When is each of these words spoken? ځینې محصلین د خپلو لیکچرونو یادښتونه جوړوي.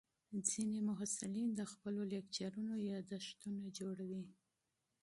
ځینې 0.49 0.79
محصلین 0.89 1.49
د 1.55 1.61
خپلو 1.71 2.01
لیکچرونو 2.13 2.73
یادښتونه 2.91 3.63
جوړوي. 3.77 4.23